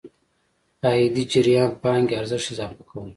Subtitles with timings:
[0.85, 3.03] عايدي جريان پانګې ارزښت اضافه کوو.